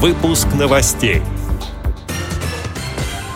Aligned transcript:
Выпуск 0.00 0.46
новостей. 0.56 1.22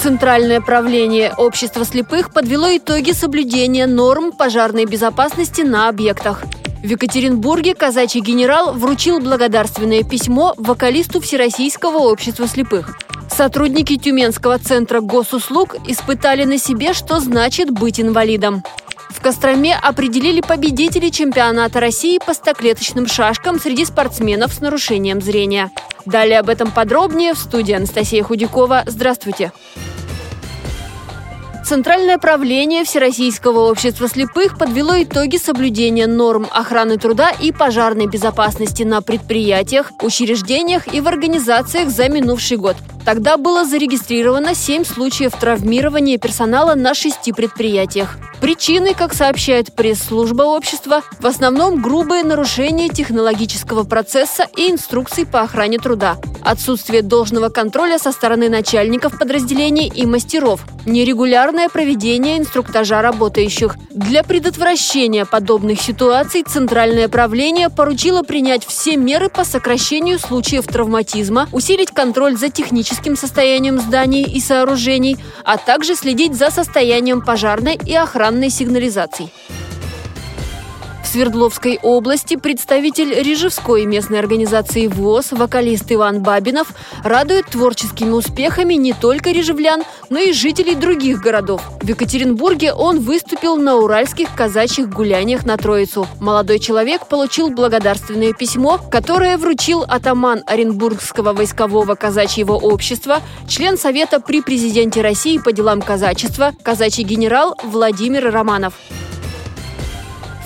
Центральное 0.00 0.60
правление 0.60 1.34
общества 1.36 1.84
слепых 1.84 2.32
подвело 2.32 2.68
итоги 2.76 3.10
соблюдения 3.10 3.88
норм 3.88 4.30
пожарной 4.30 4.84
безопасности 4.84 5.62
на 5.62 5.88
объектах. 5.88 6.44
В 6.80 6.86
Екатеринбурге 6.86 7.74
казачий 7.74 8.20
генерал 8.20 8.72
вручил 8.72 9.18
благодарственное 9.18 10.04
письмо 10.04 10.54
вокалисту 10.56 11.20
Всероссийского 11.20 11.98
общества 11.98 12.46
слепых. 12.46 12.98
Сотрудники 13.28 13.96
Тюменского 13.96 14.58
центра 14.58 15.00
госуслуг 15.00 15.76
испытали 15.86 16.44
на 16.44 16.58
себе, 16.58 16.92
что 16.92 17.20
значит 17.20 17.70
быть 17.70 18.00
инвалидом. 18.00 18.62
В 19.10 19.20
Костроме 19.20 19.76
определили 19.76 20.40
победителей 20.40 21.10
чемпионата 21.10 21.80
России 21.80 22.18
по 22.24 22.34
стоклеточным 22.34 23.06
шашкам 23.06 23.60
среди 23.60 23.84
спортсменов 23.84 24.52
с 24.52 24.60
нарушением 24.60 25.20
зрения. 25.20 25.70
Далее 26.04 26.40
об 26.40 26.48
этом 26.48 26.70
подробнее 26.70 27.34
в 27.34 27.38
студии 27.38 27.74
Анастасия 27.74 28.22
Худякова. 28.22 28.82
Здравствуйте! 28.86 29.52
Центральное 31.64 32.18
правление 32.18 32.84
Всероссийского 32.84 33.70
общества 33.70 34.06
слепых 34.06 34.58
подвело 34.58 35.02
итоги 35.02 35.38
соблюдения 35.38 36.06
норм 36.06 36.46
охраны 36.52 36.98
труда 36.98 37.30
и 37.30 37.52
пожарной 37.52 38.06
безопасности 38.06 38.82
на 38.82 39.00
предприятиях, 39.00 39.90
учреждениях 40.02 40.92
и 40.92 41.00
в 41.00 41.08
организациях 41.08 41.88
за 41.88 42.10
минувший 42.10 42.58
год. 42.58 42.76
Тогда 43.04 43.36
было 43.36 43.64
зарегистрировано 43.64 44.54
7 44.54 44.84
случаев 44.84 45.32
травмирования 45.38 46.18
персонала 46.18 46.74
на 46.74 46.94
шести 46.94 47.32
предприятиях. 47.32 48.18
Причины, 48.40 48.94
как 48.94 49.14
сообщает 49.14 49.74
пресс-служба 49.74 50.42
общества, 50.42 51.02
в 51.18 51.26
основном 51.26 51.80
грубые 51.80 52.24
нарушения 52.24 52.88
технологического 52.88 53.84
процесса 53.84 54.46
и 54.56 54.70
инструкций 54.70 55.24
по 55.24 55.40
охране 55.40 55.78
труда, 55.78 56.18
отсутствие 56.42 57.02
должного 57.02 57.48
контроля 57.48 57.98
со 57.98 58.12
стороны 58.12 58.50
начальников 58.50 59.18
подразделений 59.18 59.88
и 59.88 60.04
мастеров, 60.04 60.60
нерегулярное 60.84 61.68
проведение 61.68 62.38
инструктажа 62.38 63.00
работающих. 63.00 63.76
Для 63.90 64.22
предотвращения 64.22 65.24
подобных 65.24 65.80
ситуаций 65.80 66.44
Центральное 66.46 67.08
правление 67.08 67.70
поручило 67.70 68.22
принять 68.22 68.66
все 68.66 68.96
меры 68.96 69.30
по 69.30 69.44
сокращению 69.44 70.18
случаев 70.18 70.66
травматизма, 70.66 71.48
усилить 71.52 71.92
контроль 71.92 72.36
за 72.36 72.50
техническим 72.50 72.93
состоянием 73.16 73.78
зданий 73.78 74.22
и 74.24 74.40
сооружений, 74.40 75.16
а 75.44 75.56
также 75.56 75.94
следить 75.94 76.34
за 76.34 76.50
состоянием 76.50 77.20
пожарной 77.20 77.78
и 77.86 77.94
охранной 77.94 78.50
сигнализаций. 78.50 79.30
Свердловской 81.14 81.78
области 81.80 82.34
представитель 82.34 83.14
Рижевской 83.14 83.84
местной 83.84 84.18
организации 84.18 84.88
ВОЗ, 84.88 85.30
вокалист 85.30 85.84
Иван 85.92 86.24
Бабинов, 86.24 86.72
радует 87.04 87.46
творческими 87.46 88.10
успехами 88.10 88.74
не 88.74 88.92
только 88.92 89.30
рижевлян, 89.30 89.84
но 90.10 90.18
и 90.18 90.32
жителей 90.32 90.74
других 90.74 91.20
городов. 91.20 91.62
В 91.80 91.88
Екатеринбурге 91.88 92.72
он 92.72 92.98
выступил 92.98 93.56
на 93.56 93.76
уральских 93.76 94.34
казачьих 94.34 94.88
гуляниях 94.88 95.46
на 95.46 95.56
Троицу. 95.56 96.08
Молодой 96.18 96.58
человек 96.58 97.06
получил 97.06 97.50
благодарственное 97.50 98.32
письмо, 98.32 98.80
которое 98.90 99.38
вручил 99.38 99.84
атаман 99.86 100.42
Оренбургского 100.48 101.32
войскового 101.32 101.94
казачьего 101.94 102.54
общества, 102.54 103.20
член 103.46 103.78
Совета 103.78 104.18
при 104.18 104.40
президенте 104.42 105.00
России 105.00 105.38
по 105.38 105.52
делам 105.52 105.80
казачества, 105.80 106.52
казачий 106.64 107.04
генерал 107.04 107.56
Владимир 107.62 108.32
Романов. 108.32 108.74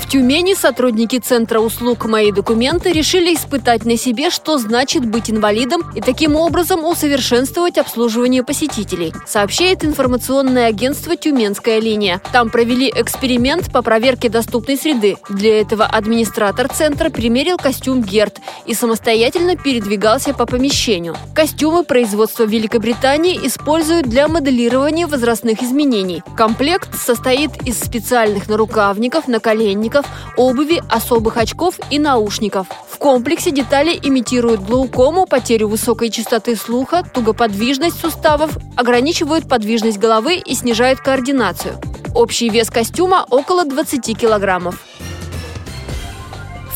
В 0.09 0.11
Тюмени 0.11 0.55
сотрудники 0.55 1.19
Центра 1.19 1.61
услуг 1.61 2.07
«Мои 2.07 2.33
документы» 2.33 2.93
решили 2.93 3.35
испытать 3.35 3.85
на 3.85 3.99
себе, 3.99 4.31
что 4.31 4.57
значит 4.57 5.05
быть 5.05 5.31
инвалидом 5.31 5.83
и 5.95 6.01
таким 6.01 6.35
образом 6.35 6.83
усовершенствовать 6.87 7.77
обслуживание 7.77 8.43
посетителей, 8.43 9.13
сообщает 9.27 9.85
информационное 9.85 10.69
агентство 10.69 11.15
«Тюменская 11.15 11.79
линия». 11.79 12.23
Там 12.33 12.49
провели 12.49 12.89
эксперимент 12.89 13.71
по 13.71 13.83
проверке 13.83 14.31
доступной 14.31 14.79
среды. 14.79 15.19
Для 15.29 15.61
этого 15.61 15.85
администратор 15.85 16.69
центра 16.69 17.11
примерил 17.11 17.59
костюм 17.59 18.01
«Герд» 18.03 18.41
и 18.65 18.73
самостоятельно 18.73 19.57
передвигался 19.57 20.33
по 20.33 20.47
помещению. 20.47 21.17
Костюмы 21.35 21.85
производства 21.85 22.45
Великобритании 22.45 23.39
используют 23.47 24.07
для 24.07 24.27
моделирования 24.27 25.07
возрастных 25.07 25.63
изменений. 25.63 26.23
Комплект 26.35 26.99
состоит 26.99 27.51
из 27.67 27.79
специальных 27.79 28.49
нарукавников, 28.49 29.29
наколенников, 29.29 29.98
датчиков, 29.99 30.07
обуви, 30.37 30.83
особых 30.89 31.37
очков 31.37 31.79
и 31.91 31.99
наушников. 31.99 32.67
В 32.89 32.99
комплексе 32.99 33.51
детали 33.51 33.99
имитируют 34.03 34.61
глаукому, 34.63 35.27
потерю 35.27 35.69
высокой 35.69 36.11
частоты 36.11 36.57
слуха, 36.57 37.03
тугоподвижность 37.03 38.01
суставов, 38.01 38.57
ограничивают 38.77 39.49
подвижность 39.49 39.99
головы 39.99 40.37
и 40.37 40.55
снижают 40.55 41.01
координацию. 41.01 41.75
Общий 42.15 42.49
вес 42.49 42.71
костюма 42.71 43.27
около 43.31 43.65
20 43.65 44.19
килограммов. 44.19 44.85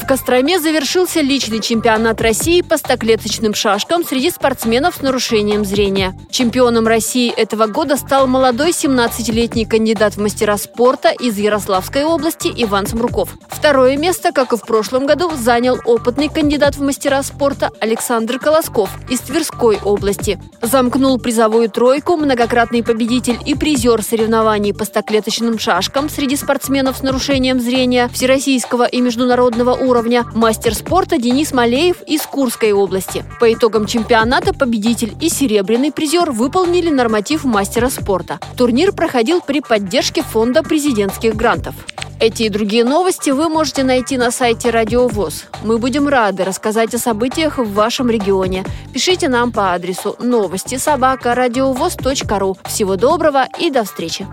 В 0.02 0.04
Костроме 0.04 0.58
завершился 0.58 1.20
личный 1.20 1.60
чемпионат 1.60 2.20
России 2.20 2.60
по 2.60 2.76
стоклеточным 2.76 3.54
шашкам 3.54 4.04
среди 4.04 4.30
спортсменов 4.32 4.96
с 4.96 5.00
нарушением 5.00 5.64
зрения. 5.64 6.12
Чемпионом 6.28 6.88
России 6.88 7.32
этого 7.32 7.68
года 7.68 7.96
стал 7.96 8.26
молодой 8.26 8.70
17-летний 8.70 9.64
кандидат 9.64 10.14
в 10.14 10.20
мастера 10.20 10.56
спорта 10.56 11.10
из 11.10 11.38
Ярославской 11.38 12.04
области 12.04 12.48
Иван 12.48 12.88
Смруков. 12.88 13.36
Второе 13.48 13.96
место, 13.96 14.32
как 14.32 14.52
и 14.52 14.56
в 14.56 14.62
прошлом 14.62 15.06
году, 15.06 15.30
занял 15.36 15.78
опытный 15.84 16.28
кандидат 16.28 16.74
в 16.74 16.82
мастера 16.82 17.22
спорта 17.22 17.70
Александр 17.78 18.40
Колосков 18.40 18.90
из 19.08 19.20
Тверской 19.20 19.78
области. 19.84 20.40
Замкнул 20.60 21.16
призовую 21.19 21.70
тройку 21.70 22.16
многократный 22.16 22.82
победитель 22.82 23.38
и 23.46 23.54
призер 23.54 24.02
соревнований 24.02 24.74
по 24.74 24.84
стоклеточным 24.84 25.60
шашкам 25.60 26.08
среди 26.10 26.34
спортсменов 26.34 26.96
с 26.96 27.02
нарушением 27.02 27.60
зрения 27.60 28.08
всероссийского 28.12 28.84
и 28.84 29.00
международного 29.00 29.74
уровня 29.74 29.91
уровня, 29.92 30.25
мастер 30.32 30.75
спорта 30.75 31.19
Денис 31.19 31.53
Малеев 31.53 32.00
из 32.06 32.22
Курской 32.22 32.72
области. 32.72 33.26
По 33.38 33.53
итогам 33.53 33.84
чемпионата 33.84 34.54
победитель 34.54 35.14
и 35.20 35.28
серебряный 35.28 35.92
призер 35.92 36.30
выполнили 36.30 36.88
норматив 36.88 37.44
мастера 37.44 37.91
спорта. 37.91 38.41
Турнир 38.56 38.92
проходил 38.92 39.42
при 39.42 39.60
поддержке 39.60 40.22
фонда 40.22 40.62
президентских 40.62 41.36
грантов. 41.36 41.75
Эти 42.20 42.44
и 42.44 42.48
другие 42.48 42.84
новости 42.84 43.28
вы 43.28 43.50
можете 43.50 43.84
найти 43.84 44.16
на 44.16 44.31
сайте 44.31 44.70
Радио 44.70 45.08
ВОЗ. 45.08 45.44
Мы 45.62 45.76
будем 45.76 46.08
рады 46.08 46.44
рассказать 46.44 46.94
о 46.94 46.98
событиях 46.98 47.58
в 47.58 47.75
вашем 47.75 48.08
регионе. 48.08 48.64
Пишите 48.94 49.28
нам 49.28 49.52
по 49.52 49.75
адресу 49.75 50.16
новости 50.20 50.76
собака 50.76 51.34
ру. 51.34 52.56
Всего 52.64 52.97
доброго 52.97 53.47
и 53.58 53.70
до 53.70 53.84
встречи! 53.84 54.26